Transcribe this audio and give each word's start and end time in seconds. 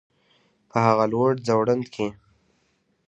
په 0.69 0.77
هغه 0.85 1.05
لوړ 1.13 1.31
ځوړند 1.47 1.85
کي 1.93 2.07